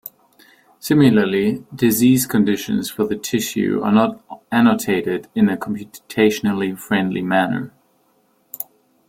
[0.79, 4.19] Similarly, disease conditions for the tissue are not
[4.51, 7.71] annotated in a computationally friendly manner.